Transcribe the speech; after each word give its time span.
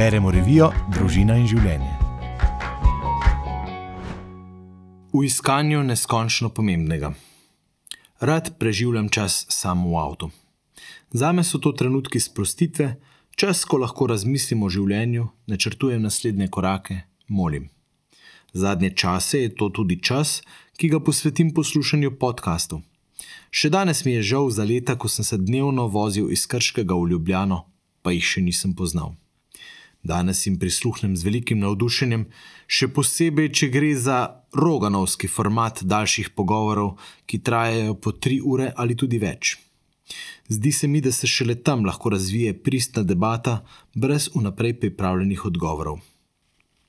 Beremo 0.00 0.30
revijo 0.32 0.70
Družina 0.88 1.34
in 1.36 1.42
življenje. 1.44 1.90
V 5.12 5.20
iskanju 5.28 5.82
neskončno 5.84 6.48
pomembnega. 6.56 7.10
Rad 8.24 8.48
preživljam 8.56 9.10
čas 9.12 9.44
samo 9.52 9.92
v 9.92 10.00
avtu. 10.00 10.30
Zame 11.12 11.44
so 11.44 11.60
to 11.60 11.74
trenutki 11.76 12.16
sprostitve, 12.16 12.94
čas, 13.36 13.66
ko 13.68 13.82
lahko 13.84 14.08
razmislim 14.08 14.64
o 14.64 14.72
življenju, 14.72 15.28
načrtujem 15.52 16.00
naslednje 16.08 16.48
korake, 16.48 17.02
molim. 17.28 17.68
Zadnje 18.56 18.94
čase 18.96 19.44
je 19.44 19.54
to 19.54 19.68
tudi 19.68 20.00
čas, 20.00 20.38
ki 20.80 20.94
ga 20.96 21.04
posvetim 21.04 21.52
poslušanju 21.52 22.16
podkastov. 22.16 22.86
Še 23.52 23.68
danes 23.68 24.06
mi 24.08 24.16
je 24.16 24.28
žal 24.32 24.48
za 24.48 24.64
leta, 24.64 24.96
ko 24.96 25.12
sem 25.12 25.28
se 25.28 25.36
dnevno 25.36 25.90
vozil 25.92 26.32
iz 26.32 26.48
Krškega 26.48 26.96
v 26.96 27.18
Ljubljano, 27.18 27.66
pa 28.00 28.16
jih 28.16 28.24
še 28.24 28.48
nisem 28.48 28.72
poznal. 28.72 29.20
Danes 30.02 30.46
jim 30.46 30.58
prisluhnem 30.58 31.16
z 31.16 31.26
velikim 31.28 31.60
navdušenjem, 31.60 32.24
še 32.66 32.88
posebej, 32.96 33.50
če 33.52 33.68
gre 33.68 33.90
za 33.96 34.20
roganovski 34.56 35.28
format 35.28 35.82
daljših 35.84 36.32
pogovorov, 36.36 36.96
ki 37.28 37.42
trajajo 37.44 37.98
po 38.00 38.12
tri 38.16 38.40
ure 38.40 38.72
ali 38.76 38.96
tudi 38.96 39.20
več. 39.20 39.58
Zdi 40.50 40.72
se 40.72 40.88
mi, 40.88 41.00
da 41.00 41.12
se 41.12 41.28
šele 41.30 41.54
tam 41.54 41.84
lahko 41.84 42.10
razvije 42.10 42.56
pristna 42.62 43.02
debata, 43.02 43.60
brez 43.94 44.30
vnaprej 44.34 44.80
pripravljenih 44.80 45.44
odgovorov. 45.46 46.00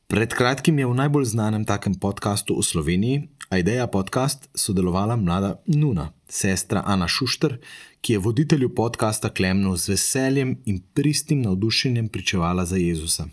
Pred 0.08 0.34
kratkim 0.34 0.80
je 0.80 0.88
v 0.88 0.96
najbolj 0.98 1.26
znanem 1.36 1.68
takem 1.68 1.94
podkastu 1.96 2.58
v 2.58 2.64
Sloveniji, 2.66 3.20
Aideja 3.52 3.88
podcast, 3.88 4.50
sodelovala 4.56 5.16
mlada 5.16 5.62
Nuna, 5.68 6.14
sestra 6.30 6.84
Ana 6.86 7.08
Šušter, 7.08 7.58
ki 8.02 8.14
je 8.14 8.20
voditelju 8.20 8.70
podcasta 8.76 9.30
Klemnu 9.30 9.74
z 9.78 9.90
veseljem 9.92 10.54
in 10.66 10.78
pristnim 10.94 11.42
navdušenjem 11.42 12.08
pričevala 12.08 12.64
za 12.66 12.78
Jezusa. 12.80 13.26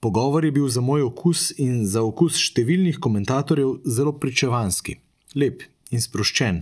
Pogovor 0.00 0.44
je 0.44 0.52
bil 0.52 0.68
za 0.68 0.80
moj 0.80 1.02
okus 1.02 1.50
in 1.58 1.80
za 1.86 2.04
okus 2.06 2.38
številnih 2.38 3.00
komentatorjev 3.02 3.72
zelo 3.82 4.12
pričevanski, 4.14 4.94
lep 5.34 5.64
in 5.90 6.04
sproščen. 6.04 6.60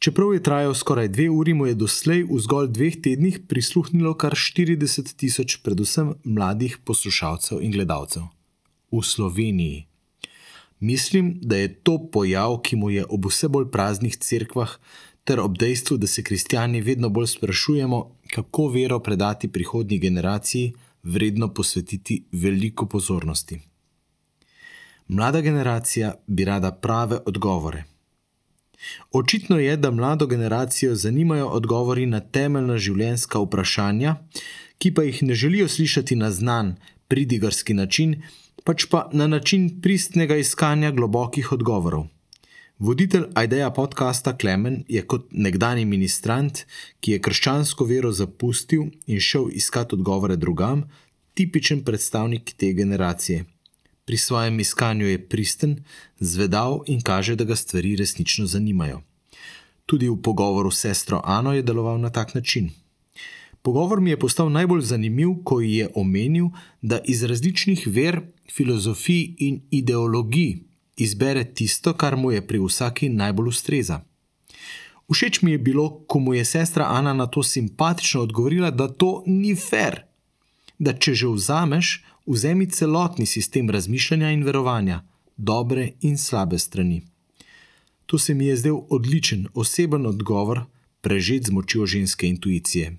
Čeprav 0.00 0.32
je 0.32 0.44
trajal 0.48 0.72
skoraj 0.74 1.10
dve 1.12 1.26
uri, 1.28 1.52
mu 1.52 1.66
je 1.68 1.76
doslej 1.76 2.22
v 2.30 2.38
zgolj 2.46 2.70
dveh 2.72 2.96
tednih 3.04 3.36
prisluhnilo 3.52 4.14
kar 4.16 4.32
40 4.32 5.12
tisoč, 5.12 5.58
predvsem 5.60 6.14
mladih 6.24 6.78
poslušalcev 6.88 7.60
in 7.60 7.76
gledalcev. 7.76 8.24
V 8.88 9.04
Sloveniji. 9.04 9.84
Mislim, 10.80 11.38
da 11.42 11.56
je 11.56 11.74
to 11.74 11.98
pojav, 12.12 12.58
ki 12.62 12.76
mu 12.76 12.90
je 12.90 13.04
ob 13.08 13.26
vse 13.26 13.48
bolj 13.48 13.70
praznih 13.72 14.16
cerkvah, 14.16 14.76
ter 15.24 15.40
ob 15.40 15.58
dejstvu, 15.58 15.96
da 15.96 16.06
se 16.06 16.22
kristijani 16.22 16.80
vedno 16.80 17.08
bolj 17.08 17.26
sprašujemo, 17.26 18.16
kako 18.34 18.68
vero 18.68 19.00
predati 19.00 19.48
prihodnji 19.48 19.98
generaciji, 19.98 20.72
vredno 21.02 21.54
posvetiti 21.54 22.24
veliko 22.32 22.86
pozornosti. 22.86 23.60
Mlada 25.08 25.40
generacija 25.40 26.14
bi 26.26 26.44
rada 26.44 26.72
prave 26.72 27.18
odgovore. 27.26 27.84
Očitno 29.12 29.58
je, 29.58 29.76
da 29.76 29.90
mlado 29.90 30.26
generacijo 30.26 30.94
zanimajo 30.94 31.46
odgovori 31.46 32.06
na 32.06 32.20
temeljna 32.20 32.78
življenjska 32.78 33.38
vprašanja, 33.38 34.16
ki 34.78 34.94
pa 34.94 35.02
jih 35.02 35.22
ne 35.22 35.34
želijo 35.34 35.68
slišati 35.68 36.16
na 36.16 36.30
znan, 36.30 36.76
pridigarski 37.08 37.74
način, 37.74 38.22
pač 38.66 38.84
pa 38.90 39.06
na 39.12 39.26
način 39.26 39.80
pristnega 39.82 40.36
iskanja 40.36 40.90
globokih 40.90 41.52
odgovorov. 41.52 42.06
Voditelj 42.78 43.24
Aideja 43.34 43.70
podcasta 43.70 44.36
Klemen 44.36 44.82
je 44.88 45.02
kot 45.06 45.28
nekdani 45.30 45.84
ministrant, 45.84 46.64
ki 47.00 47.12
je 47.14 47.20
krščansko 47.22 47.86
vero 47.86 48.10
zapustil 48.12 48.90
in 49.06 49.22
šel 49.22 49.48
iskat 49.54 49.94
odgovore 49.94 50.36
drugam, 50.36 50.82
tipičen 51.34 51.84
predstavnik 51.84 52.52
te 52.56 52.72
generacije. 52.72 53.44
Pri 54.04 54.16
svojem 54.16 54.60
iskanju 54.60 55.06
je 55.06 55.22
pristen, 55.28 55.76
zvedal 56.20 56.82
in 56.86 57.00
kaže, 57.00 57.36
da 57.36 57.44
ga 57.44 57.56
stvari 57.56 57.96
resnično 57.96 58.46
zanimajo. 58.46 59.00
Tudi 59.86 60.08
v 60.08 60.18
pogovoru 60.22 60.70
s 60.70 60.82
sestro 60.82 61.22
Ano 61.24 61.54
je 61.54 61.62
deloval 61.62 62.00
na 62.00 62.10
tak 62.10 62.34
način. 62.34 62.70
Pogovor 63.66 64.00
mi 64.00 64.10
je 64.10 64.18
postal 64.18 64.50
najbolj 64.50 64.80
zanimiv, 64.80 65.28
ko 65.44 65.60
ji 65.60 65.72
je 65.76 65.88
omenil, 65.94 66.46
da 66.82 67.00
iz 67.04 67.22
različnih 67.22 67.86
ver, 67.86 68.20
filozofij 68.52 69.34
in 69.38 69.60
ideologij 69.70 70.52
izbere 70.96 71.44
tisto, 71.44 71.92
kar 71.92 72.16
mu 72.16 72.30
je 72.30 72.46
pri 72.46 72.60
vsaki 72.62 73.08
najbolj 73.08 73.48
ustreza. 73.48 73.96
Všeč 75.10 75.42
mi 75.42 75.50
je 75.50 75.58
bilo, 75.58 75.88
ko 76.06 76.18
mu 76.18 76.34
je 76.34 76.44
sestra 76.44 76.86
Ana 76.88 77.14
na 77.14 77.26
to 77.26 77.42
simpatično 77.42 78.20
odgovorila, 78.22 78.70
da 78.70 78.86
to 78.88 79.22
ni 79.26 79.56
fair, 79.56 79.96
da 80.78 80.92
če 80.92 81.14
že 81.14 81.26
vzameš, 81.26 82.04
vzemi 82.26 82.68
celotni 82.70 83.26
sistem 83.26 83.70
razmišljanja 83.70 84.30
in 84.30 84.44
verovanja, 84.44 85.00
dobre 85.36 85.88
in 86.00 86.18
slabe 86.18 86.58
strani. 86.58 87.02
To 88.06 88.18
se 88.18 88.34
mi 88.34 88.46
je 88.46 88.56
zdel 88.56 88.78
odličen, 88.90 89.48
oseben 89.54 90.06
odgovor, 90.06 90.62
prežet 91.00 91.50
z 91.50 91.50
močjo 91.50 91.86
ženske 91.86 92.28
intuicije 92.28 92.94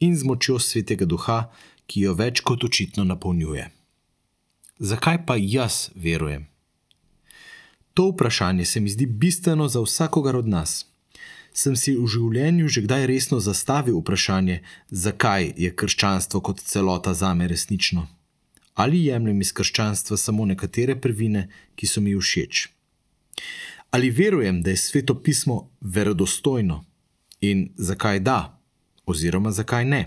in 0.00 0.16
z 0.16 0.24
močjo 0.24 0.58
svetega 0.58 1.06
duha, 1.06 1.50
ki 1.86 2.06
jo 2.06 2.14
več 2.14 2.40
kot 2.40 2.64
očitno 2.64 3.04
napolnjuje. 3.04 3.70
Zakaj 4.78 5.24
pa 5.26 5.36
jaz 5.36 5.90
verujem? 5.94 6.46
To 7.94 8.10
vprašanje 8.12 8.64
se 8.64 8.80
mi 8.80 8.90
zdi 8.90 9.06
bistveno 9.06 9.68
za 9.68 9.80
vsakogar 9.80 10.36
od 10.36 10.48
nas. 10.48 10.86
Sem 11.52 11.74
si 11.76 11.96
v 11.96 12.06
življenju 12.06 12.68
že 12.68 12.84
kdaj 12.84 13.06
resno 13.10 13.40
zastavil 13.40 13.98
vprašanje, 13.98 14.60
zakaj 14.90 15.54
je 15.56 15.72
krščanstvo 15.74 16.40
kot 16.40 16.60
celota 16.60 17.14
za 17.14 17.34
me 17.34 17.48
resnično? 17.48 18.06
Ali 18.78 19.08
jemljem 19.08 19.40
iz 19.40 19.50
krščanstva 19.52 20.16
samo 20.16 20.46
nekatere 20.46 20.94
prvine, 20.94 21.48
ki 21.74 21.86
so 21.86 22.00
mi 22.00 22.14
všeč? 22.14 22.68
Ali 23.90 24.10
verujem, 24.10 24.62
da 24.62 24.70
je 24.70 24.76
sveto 24.76 25.16
pismo 25.22 25.70
verodostojno 25.80 26.84
in 27.40 27.72
zakaj 27.76 28.20
da? 28.20 28.57
Oziroma 29.08 29.50
zakaj 29.50 29.84
ne? 29.84 30.02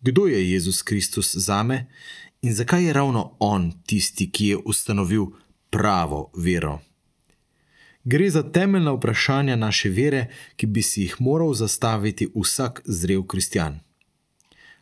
Kdo 0.00 0.26
je 0.26 0.50
Jezus 0.50 0.82
Kristus 0.82 1.36
za 1.36 1.62
me 1.62 1.86
in 2.42 2.54
zakaj 2.54 2.84
je 2.84 2.92
ravno 2.92 3.36
On 3.38 3.72
tisti, 3.86 4.30
ki 4.30 4.46
je 4.46 4.56
ustanovil 4.56 5.26
pravo 5.70 6.30
vero? 6.36 6.80
Gre 8.04 8.30
za 8.30 8.42
temeljna 8.42 8.92
vprašanja 8.92 9.56
naše 9.56 9.90
vere, 9.90 10.26
ki 10.56 10.66
bi 10.66 10.82
si 10.82 11.02
jih 11.02 11.16
moral 11.20 11.54
zastaviti 11.54 12.28
vsak 12.34 12.82
zrel 12.84 13.22
kristjan. 13.22 13.78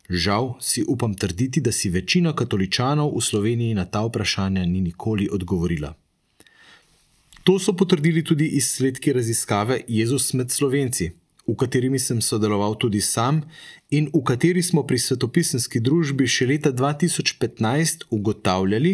Žal 0.09 0.55
si 0.61 0.85
upam 0.89 1.15
trditi, 1.15 1.61
da 1.61 1.73
si 1.73 1.91
večina 1.91 2.33
katoličanov 2.37 3.13
v 3.17 3.21
Sloveniji 3.21 3.75
na 3.75 3.85
ta 3.85 4.01
vprašanja 4.07 4.65
ni 4.65 4.81
nikoli 4.81 5.29
odgovorila. 5.33 5.95
To 7.45 7.59
so 7.59 7.73
potrdili 7.73 8.25
tudi 8.25 8.47
izsledki 8.47 9.13
raziskave 9.13 9.81
Jezus 9.89 10.33
med 10.33 10.51
Slovenci 10.51 11.11
v 11.51 11.57
katerimi 11.59 11.99
sem 11.99 12.21
sodeloval 12.23 12.77
tudi 12.79 13.01
sam 13.03 13.43
in 13.91 14.07
v 14.15 14.23
kateri 14.23 14.63
smo 14.63 14.85
pri 14.87 14.99
svetopisanski 15.03 15.81
družbi 15.83 16.29
še 16.31 16.47
leta 16.47 16.71
2015 16.71 18.07
ugotavljali, 18.15 18.93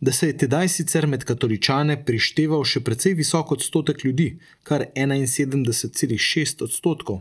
da 0.00 0.12
se 0.12 0.30
je 0.30 0.38
tedaj 0.44 0.68
sicer 0.72 1.06
med 1.06 1.26
katoličane 1.28 1.98
prišteval 2.08 2.64
še 2.64 2.80
precej 2.80 3.18
visok 3.18 3.52
odstotek 3.58 4.04
ljudi, 4.08 4.30
kar 4.64 4.86
71,6 4.96 6.64
odstotkov, 6.64 7.20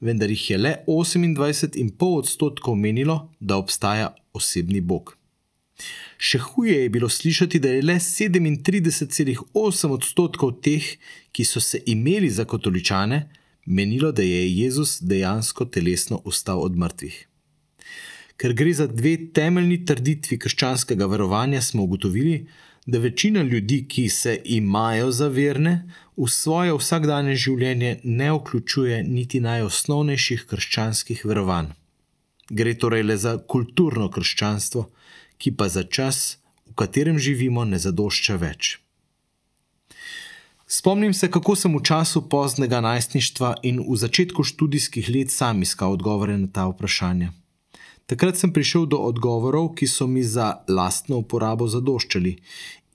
vendar 0.00 0.34
jih 0.34 0.50
je 0.50 0.58
le 0.58 0.74
28,5 0.86 2.10
odstotkov 2.18 2.74
menilo, 2.74 3.20
da 3.38 3.60
obstaja 3.62 4.14
osebni 4.34 4.82
bog. 4.82 5.14
Še 6.18 6.40
huje 6.42 6.82
je 6.82 6.90
bilo 6.90 7.06
slišati, 7.06 7.60
da 7.62 7.70
je 7.70 7.82
le 7.86 8.00
37,8 8.02 9.92
odstotkov 9.94 10.56
teh, 10.58 10.82
ki 11.30 11.44
so 11.46 11.62
se 11.62 11.78
imeli 11.86 12.30
za 12.34 12.42
katoličane, 12.50 13.28
menilo, 13.68 14.12
da 14.12 14.22
je 14.22 14.56
Jezus 14.56 14.98
dejansko 15.02 15.64
telesno 15.64 16.22
ustal 16.24 16.62
od 16.64 16.76
mrtvih. 16.76 17.28
Ker 18.38 18.54
gre 18.54 18.72
za 18.72 18.86
dve 18.86 19.16
temeljni 19.34 19.84
trditvi 19.84 20.38
krščanskega 20.38 21.06
verovanja, 21.06 21.60
smo 21.62 21.82
ugotovili, 21.82 22.46
da 22.86 22.98
večina 22.98 23.42
ljudi, 23.42 23.84
ki 23.88 24.08
se 24.08 24.40
imajo 24.44 25.10
za 25.12 25.28
verne, 25.28 25.74
v 26.16 26.28
svoje 26.30 26.72
vsakdanje 26.72 27.34
življenje 27.36 27.90
ne 28.04 28.30
vključuje 28.32 29.02
niti 29.04 29.40
najosnovnejših 29.44 30.46
krščanskih 30.48 31.24
verovanj. 31.28 31.74
Gre 32.50 32.74
torej 32.74 33.04
le 33.04 33.16
za 33.20 33.36
kulturno 33.38 34.08
krščanstvo, 34.10 34.86
ki 35.38 35.52
pa 35.52 35.68
za 35.68 35.84
čas, 35.84 36.38
v 36.70 36.74
katerem 36.74 37.18
živimo, 37.18 37.64
ne 37.64 37.78
zadošča 37.78 38.38
več. 38.40 38.78
Spomnim 40.70 41.14
se, 41.14 41.30
kako 41.30 41.56
sem 41.56 41.72
v 41.76 41.80
času 41.82 42.28
poznega 42.28 42.80
najstništva 42.80 43.54
in 43.62 43.80
v 43.80 43.96
začetku 43.96 44.44
študijskih 44.44 45.08
let 45.08 45.30
sam 45.32 45.62
iskal 45.62 45.92
odgovore 45.92 46.36
na 46.36 46.46
ta 46.52 46.66
vprašanja. 46.68 47.32
Takrat 48.06 48.36
sem 48.36 48.52
prišel 48.52 48.84
do 48.86 48.98
odgovorov, 49.00 49.72
ki 49.72 49.86
so 49.88 50.06
mi 50.06 50.20
za 50.20 50.60
lastno 50.68 51.16
uporabo 51.24 51.64
zadoščali 51.68 52.36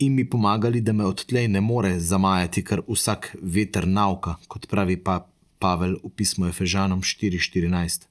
in 0.05 0.13
mi 0.13 0.25
pomagali, 0.29 0.81
da 0.81 0.93
me 0.93 1.05
odtlej 1.05 1.47
ne 1.47 1.61
more 1.61 1.99
zamajati 1.99 2.63
kar 2.63 2.83
vsak 2.87 3.35
veter 3.41 3.87
nauka, 3.87 4.35
kot 4.47 4.67
pravi 4.69 4.97
pa 4.97 5.25
Pavel 5.57 5.97
v 6.03 6.09
pismu 6.13 6.45
Efežanom 6.45 7.01
4:14. 7.01 8.05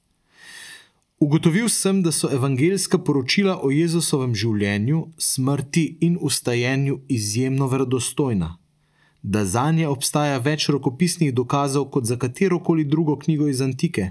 Ugotovil 1.19 1.69
sem, 1.69 2.01
da 2.03 2.11
so 2.11 2.27
evangeljska 2.27 2.97
poročila 2.99 3.55
o 3.63 3.71
Jezusovem 3.71 4.35
življenju, 4.35 5.07
smrti 5.17 5.97
in 6.01 6.17
ustajenju 6.19 6.99
izjemno 7.07 7.67
verodostojna, 7.67 8.57
da 9.23 9.45
za 9.45 9.71
nje 9.71 9.87
obstaja 9.87 10.37
več 10.37 10.67
rokopisnih 10.69 11.33
dokazov 11.33 11.87
kot 11.91 12.05
za 12.05 12.17
katero 12.19 12.59
koli 12.59 12.83
drugo 12.83 13.15
knjigo 13.19 13.47
iz 13.47 13.61
antike. 13.61 14.09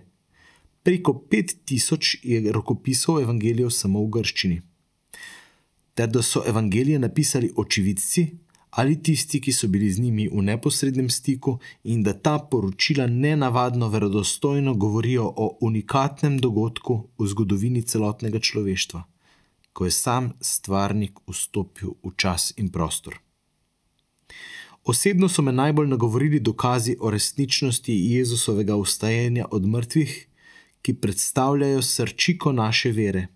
Preko 0.82 1.12
5000 1.30 2.18
je 2.22 2.52
rokopisov 2.52 3.20
evangelijev 3.20 3.70
samo 3.70 4.00
v 4.04 4.08
grščini. 4.16 4.62
Ter 5.94 6.08
da 6.08 6.22
so 6.22 6.42
evangelije 6.48 6.98
napisali 6.98 7.52
očividci 7.56 8.30
ali 8.72 9.02
tisti, 9.02 9.40
ki 9.40 9.52
so 9.52 9.68
bili 9.68 9.90
z 9.92 10.00
njimi 10.00 10.28
v 10.32 10.42
neposrednem 10.42 11.10
stiku, 11.10 11.58
in 11.84 12.02
da 12.02 12.12
ta 12.12 12.38
poročila 12.38 13.06
nenavadno 13.06 13.88
verodostojno 13.88 14.74
govorijo 14.74 15.26
o 15.36 15.58
unikatnem 15.60 16.38
dogodku 16.38 17.08
v 17.18 17.26
zgodovini 17.26 17.82
celotnega 17.82 18.40
človeštva, 18.40 19.02
ko 19.72 19.84
je 19.84 19.90
sam 19.90 20.32
stvarnik 20.40 21.20
vstopil 21.28 22.00
v 22.00 22.14
čas 22.16 22.52
in 22.56 22.72
prostor. 22.72 23.20
Osebno 24.84 25.28
so 25.28 25.42
me 25.42 25.52
najbolj 25.52 25.88
nagovorili 25.88 26.40
dokazi 26.40 26.96
o 27.00 27.10
resničnosti 27.10 27.92
Jezusovega 27.92 28.76
ustajenja 28.76 29.46
od 29.50 29.66
mrtvih, 29.66 30.28
ki 30.82 30.94
predstavljajo 30.94 31.82
srčiko 31.82 32.52
naše 32.52 32.90
vere. 32.90 33.26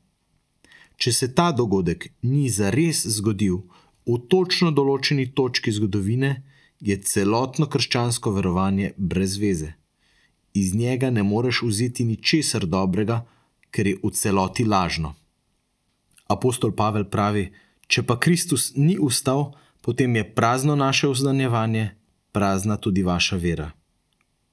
Če 0.96 1.12
se 1.12 1.34
ta 1.34 1.52
dogodek 1.52 2.08
ni 2.22 2.48
zares 2.50 3.04
zgodil 3.06 3.60
v 4.06 4.18
točno 4.28 4.70
določeni 4.70 5.28
točki 5.34 5.72
zgodovine, 5.72 6.42
je 6.80 6.96
celotno 7.02 7.68
krščansko 7.70 8.30
verovanje 8.30 8.92
brez 8.96 9.36
veze. 9.38 9.72
Iz 10.54 10.74
njega 10.74 11.10
ne 11.10 11.22
moreš 11.22 11.62
vzeti 11.62 12.04
ničesar 12.04 12.66
dobrega, 12.66 13.22
ker 13.70 13.86
je 13.86 14.00
v 14.02 14.10
celoti 14.10 14.64
lažno. 14.64 15.14
Apostol 16.28 16.72
Pavel 16.72 17.06
pravi: 17.12 17.52
Če 17.86 18.02
pa 18.02 18.18
Kristus 18.18 18.72
ni 18.76 18.98
ustal, 18.98 19.52
potem 19.86 20.16
je 20.16 20.34
prazno 20.34 20.74
naše 20.76 21.06
vzdanje, 21.08 21.90
prazna 22.32 22.76
tudi 22.76 23.02
vaša 23.02 23.36
vera. 23.36 23.70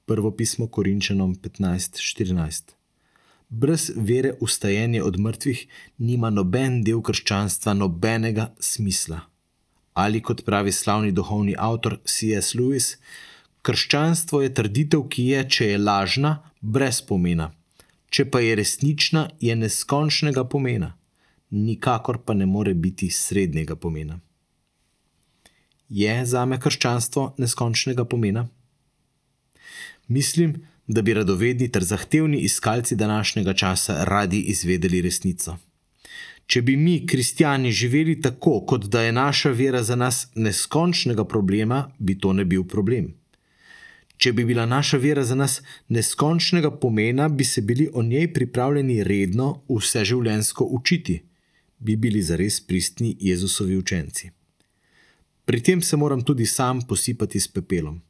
Prvo 0.06 0.30
pismo 0.30 0.66
Korinčanom 0.66 1.34
15:14. 1.34 2.62
Brez 3.48 3.90
vere 3.96 4.34
ustajenje 4.40 5.02
od 5.02 5.18
mrtvih 5.18 5.66
nima 5.98 6.30
noben 6.30 6.84
del 6.84 7.02
krščanstva, 7.02 7.74
nobenega 7.74 8.54
smisla. 8.60 9.20
Ali 9.94 10.20
kot 10.20 10.44
pravi 10.44 10.72
slavni 10.72 11.12
duhovni 11.12 11.54
avtor 11.58 11.98
C.S. 12.04 12.54
Lewis, 12.54 12.96
krščanstvo 13.62 14.42
je 14.42 14.54
trditev, 14.54 15.08
ki 15.08 15.24
je, 15.24 15.48
če 15.48 15.66
je 15.66 15.78
lažna, 15.78 16.42
brez 16.60 17.00
pomena, 17.02 17.50
če 18.10 18.30
pa 18.30 18.40
je 18.40 18.54
resnična, 18.54 19.30
je 19.40 19.56
neskončnega 19.56 20.44
pomena, 20.44 20.94
nikakor 21.50 22.22
pa 22.22 22.34
ne 22.34 22.46
more 22.46 22.74
biti 22.74 23.10
srednjega 23.10 23.76
pomena 23.76 24.20
je 25.94 26.14
za 26.26 26.44
me 26.44 26.58
krščanstvo 26.60 27.34
neskončnega 27.38 28.04
pomena? 28.04 28.48
Mislim, 30.08 30.54
da 30.86 31.02
bi 31.02 31.14
radovedni 31.14 31.68
ter 31.72 31.84
zahtevni 31.84 32.38
iskalci 32.38 32.96
današnjega 32.96 33.54
časa 33.54 34.04
radi 34.04 34.40
izvedeli 34.40 35.00
resnico. 35.02 35.56
Če 36.46 36.62
bi 36.62 36.76
mi, 36.76 37.06
kristijani, 37.06 37.72
živeli 37.72 38.20
tako, 38.20 38.60
kot 38.66 38.84
da 38.92 39.02
je 39.02 39.12
naša 39.12 39.50
vera 39.50 39.82
za 39.82 39.96
nas 39.96 40.26
neskončnega 40.34 41.24
problema, 41.24 41.90
bi 41.98 42.18
to 42.18 42.32
ne 42.32 42.44
bil 42.44 42.66
problem. 42.68 43.14
Če 44.16 44.32
bi 44.32 44.44
bila 44.44 44.66
naša 44.66 44.98
vera 44.98 45.24
za 45.24 45.34
nas 45.34 45.62
neskončnega 45.88 46.70
pomena, 46.70 47.28
bi 47.28 47.44
se 47.44 47.62
bili 47.62 47.88
o 47.92 48.02
njej 48.02 48.32
pripravljeni 48.32 49.04
redno 49.04 49.62
vseživljenjsko 49.68 50.64
učiti, 50.64 51.22
bi 51.78 51.96
bili 51.96 52.22
zares 52.22 52.60
pristni 52.66 53.16
Jezusovi 53.20 53.76
učenci. 53.76 54.30
Pri 55.44 55.62
tem 55.62 55.82
se 55.82 55.96
moram 55.96 56.22
tudi 56.22 56.46
sam 56.46 56.80
posipati 56.88 57.40
s 57.40 57.48
pepelom. 57.48 58.00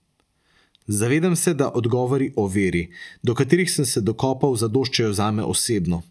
Zavedam 0.87 1.37
se, 1.37 1.55
da 1.55 1.71
odgovori 1.75 2.33
o 2.37 2.47
veri, 2.47 2.91
do 3.23 3.35
katerih 3.35 3.71
sem 3.71 3.85
se 3.85 4.01
dokopal, 4.01 4.57
zadoščajo 4.57 5.13
za 5.13 5.31
me 5.31 5.43
osebno. 5.43 6.03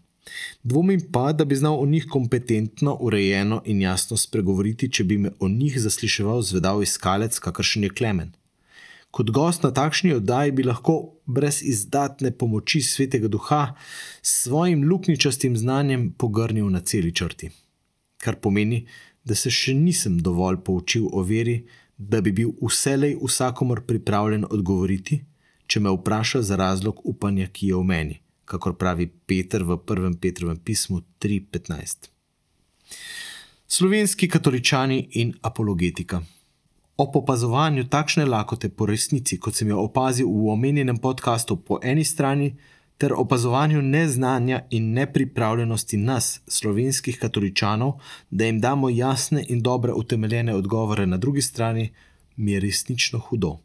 Dvomim 0.62 1.00
pa, 1.12 1.32
da 1.32 1.44
bi 1.44 1.56
znal 1.56 1.80
o 1.80 1.86
njih 1.86 2.06
kompetentno, 2.10 2.96
urejeno 3.00 3.62
in 3.64 3.80
jasno 3.80 4.16
spregovoriti, 4.16 4.90
če 4.90 5.04
bi 5.04 5.18
me 5.18 5.30
o 5.40 5.48
njih 5.48 5.80
zasliševal 5.80 6.42
zvedav 6.42 6.82
iskalec, 6.82 7.38
kakršen 7.38 7.84
je 7.84 7.90
Klemen. 7.90 8.32
Kot 9.14 9.30
gost 9.30 9.62
na 9.62 9.70
takšni 9.70 10.16
oddaji 10.16 10.52
bi 10.52 10.64
lahko 10.66 10.96
brez 11.26 11.60
izdatne 11.62 12.32
pomoči 12.34 12.80
svetega 12.82 13.28
duha 13.28 13.74
s 14.22 14.42
svojim 14.42 14.88
lukničastim 14.90 15.56
znanjem 15.56 16.10
pogrnil 16.18 16.66
na 16.70 16.80
celi 16.80 17.14
črti. 17.14 17.50
Kar 18.24 18.38
pomeni, 18.40 18.86
da 19.24 19.36
se 19.36 19.52
še 19.52 19.74
nisem 19.76 20.16
dovolj 20.24 20.62
poučil 20.64 21.10
o 21.12 21.20
veri, 21.28 21.58
da 21.96 22.20
bi 22.24 22.32
bil 22.32 22.54
vselej 22.62 23.18
vsakomor 23.20 23.84
pripravljen 23.88 24.46
odgovoriti, 24.50 25.20
če 25.66 25.80
me 25.80 25.92
vpraša 25.92 26.42
za 26.42 26.56
razlog 26.56 27.00
upanja, 27.04 27.48
ki 27.52 27.70
je 27.70 27.80
v 27.80 27.88
meni, 27.88 28.16
kakor 28.44 28.76
pravi 28.80 29.06
Peter 29.26 29.64
v 29.64 29.78
prvem 29.78 30.16
Petrovem 30.16 30.56
pismu 30.56 31.02
3:15. 31.20 32.10
Slovenski 33.66 34.28
katoličani 34.28 35.08
in 35.20 35.34
apologetika. 35.42 36.22
Ob 36.96 37.16
opazovanju 37.16 37.88
takšne 37.90 38.24
lakote 38.24 38.68
po 38.68 38.86
resnici, 38.86 39.38
kot 39.40 39.54
sem 39.54 39.68
jo 39.68 39.80
opazil 39.82 40.28
v 40.30 40.52
omenjenem 40.52 40.98
podkastu, 40.98 41.56
po 41.56 41.80
eni 41.82 42.04
strani, 42.04 42.54
ter 42.98 43.12
opazovanju 43.12 43.82
neznanja 43.82 44.62
in 44.70 44.92
nepripravljenosti 44.92 45.96
nas, 45.96 46.40
slovenskih 46.46 47.18
katoličanov, 47.18 47.92
da 48.30 48.44
jim 48.44 48.60
damo 48.60 48.88
jasne 48.88 49.44
in 49.48 49.62
dobre 49.62 49.92
utemeljene 49.92 50.54
odgovore 50.54 51.06
na 51.06 51.16
drugi 51.16 51.42
strani, 51.42 51.92
mi 52.36 52.52
je 52.52 52.60
resnično 52.60 53.18
hudo. 53.18 53.58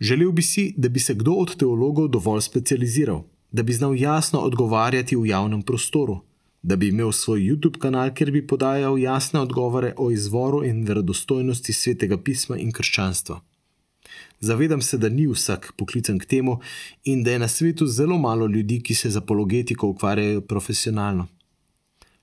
Želel 0.00 0.32
bi 0.32 0.42
si, 0.42 0.74
da 0.76 0.88
bi 0.88 1.00
se 1.00 1.14
kdo 1.14 1.32
od 1.32 1.56
teologov 1.56 2.08
dovolj 2.08 2.40
specializiral, 2.40 3.22
da 3.52 3.62
bi 3.62 3.72
znal 3.72 3.96
jasno 3.96 4.38
odgovarjati 4.38 5.16
v 5.16 5.26
javnem 5.26 5.62
prostoru, 5.62 6.20
da 6.62 6.76
bi 6.76 6.88
imel 6.88 7.12
svoj 7.12 7.40
YouTube 7.40 7.78
kanal, 7.78 8.14
kjer 8.14 8.30
bi 8.30 8.46
podajal 8.46 8.98
jasne 8.98 9.40
odgovore 9.40 9.94
o 9.96 10.10
izvoru 10.10 10.64
in 10.64 10.84
verodostojnosti 10.84 11.72
svetega 11.72 12.22
pisma 12.22 12.56
in 12.56 12.72
krščanstva. 12.72 13.40
Zavedam 14.40 14.82
se, 14.82 14.98
da 14.98 15.08
ni 15.08 15.26
vsak 15.28 15.72
poklican 15.76 16.18
k 16.18 16.24
temu 16.24 16.58
in 17.04 17.22
da 17.22 17.30
je 17.30 17.38
na 17.38 17.48
svetu 17.48 17.86
zelo 17.86 18.18
malo 18.18 18.46
ljudi, 18.46 18.80
ki 18.82 18.94
se 18.94 19.10
z 19.10 19.16
apologetiko 19.16 19.86
ukvarjajo 19.86 20.40
profesionalno. 20.40 21.26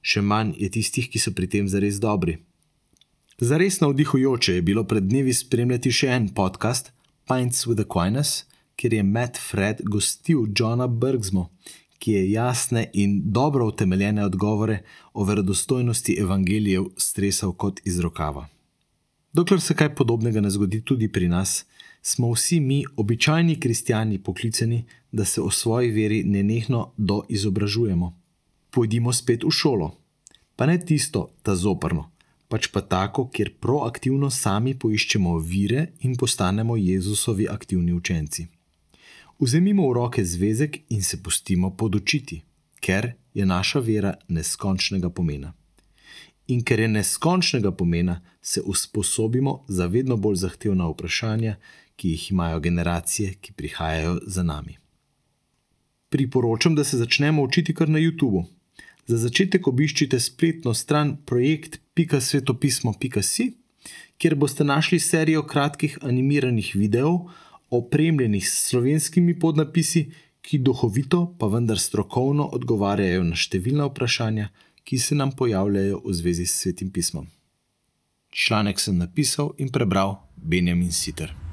Še 0.01 0.21
manj 0.21 0.55
je 0.57 0.69
tistih, 0.69 1.09
ki 1.09 1.19
so 1.19 1.31
pri 1.37 1.47
tem 1.47 1.67
zares 1.69 1.99
dobri. 2.01 2.37
Zares 3.37 3.79
navdihujoče 3.83 4.55
je 4.55 4.61
bilo 4.61 4.83
pred 4.83 5.03
dnevi 5.03 5.33
spremljati 5.33 5.91
še 5.93 6.09
en 6.15 6.29
podcast, 6.33 6.89
Pints 7.29 7.67
with 7.67 7.83
Aquinas, 7.85 8.47
kjer 8.75 8.93
je 8.93 9.03
Matt 9.03 9.37
Fred 9.37 9.85
gostil 9.85 10.47
Johna 10.57 10.87
Bergsmo, 10.87 11.51
ki 11.99 12.11
je 12.11 12.31
jasne 12.31 12.87
in 12.93 13.19
dobro 13.25 13.67
utemeljene 13.67 14.25
odgovore 14.25 14.81
o 15.13 15.23
verodostojnosti 15.23 16.17
evangelijev 16.21 16.89
stresal 16.97 17.53
kot 17.53 17.81
iz 17.85 17.99
rokava. 17.99 18.47
Dokler 19.33 19.61
se 19.61 19.75
kaj 19.77 19.95
podobnega 19.95 20.41
ne 20.41 20.49
zgodi 20.49 20.81
tudi 20.81 21.11
pri 21.11 21.27
nas, 21.27 21.65
smo 22.01 22.31
vsi 22.31 22.59
mi, 22.59 22.83
običajni 22.97 23.59
kristijani, 23.59 24.19
poklicani, 24.23 24.85
da 25.11 25.25
se 25.25 25.41
o 25.41 25.51
svoji 25.51 25.91
veri 25.91 26.23
nenehno 26.23 26.93
doizobražujemo. 26.97 28.13
Pojdimo 28.69 29.13
spet 29.13 29.43
v 29.43 29.51
šolo, 29.51 29.91
pa 30.55 30.65
ne 30.65 30.79
tisto, 30.79 31.29
ta 31.43 31.55
zoprno, 31.55 32.09
pač 32.47 32.67
pa 32.71 32.81
tako, 32.81 33.27
kjer 33.29 33.53
proaktivno 33.59 34.29
sami 34.29 34.75
poiščemo 34.79 35.37
vire 35.37 35.87
in 35.99 36.15
postanemo 36.15 36.77
Jezusovi 36.77 37.47
aktivni 37.49 37.93
učenci. 37.93 38.47
Vzemimo 39.39 39.89
v 39.89 39.93
roke 39.93 40.25
zvezek 40.25 40.79
in 40.89 41.03
se 41.03 41.21
pustimo 41.23 41.69
podočiti, 41.77 42.41
ker 42.81 43.13
je 43.33 43.45
naša 43.45 43.79
vera 43.79 44.15
neskončnega 44.27 45.09
pomena. 45.09 45.53
In 46.47 46.63
ker 46.63 46.79
je 46.79 46.87
neskončnega 46.87 47.71
pomena, 47.71 48.21
se 48.41 48.61
usposobimo 48.61 49.65
za 49.67 49.85
vedno 49.85 50.17
bolj 50.17 50.35
zahtevna 50.35 50.87
vprašanja, 50.87 51.57
ki 51.97 52.09
jih 52.13 52.31
imajo 52.31 52.59
generacije, 52.59 53.33
ki 53.41 53.53
prihajajo 53.53 54.19
za 54.25 54.43
nami. 54.43 54.77
Priporočam, 56.09 56.75
da 56.75 56.83
se 56.83 56.97
začnemo 56.97 57.43
učiti 57.43 57.75
kar 57.75 57.89
na 57.89 57.99
YouTubu. 57.99 58.43
Za 59.07 59.17
začetek 59.17 59.67
obiščite 59.67 60.19
spletno 60.19 60.73
stran 60.73 61.17
projekt.svetopismo.si, 61.25 63.53
kjer 64.17 64.35
boste 64.35 64.63
našli 64.63 64.99
serijo 64.99 65.43
kratkih 65.47 65.97
animiranih 66.01 66.75
videov, 66.75 67.19
opremljenih 67.69 68.49
s 68.49 68.69
slovenskimi 68.69 69.39
podnapisi, 69.39 70.11
ki 70.41 70.57
duhovito, 70.63 71.35
pa 71.39 71.47
vendar 71.51 71.79
strokovno 71.79 72.49
odgovarjajo 72.55 73.23
na 73.27 73.35
številna 73.35 73.85
vprašanja, 73.89 74.49
ki 74.87 74.99
se 74.99 75.15
nam 75.15 75.31
pojavljajo 75.35 76.01
v 76.05 76.13
zvezi 76.15 76.45
s 76.47 76.61
svetim 76.61 76.91
pismom. 76.95 77.27
Članek 78.31 78.79
sem 78.79 78.97
napisal 78.97 79.51
in 79.57 79.69
prebral 79.73 80.15
Benjamin 80.37 80.91
Sitter. 80.91 81.46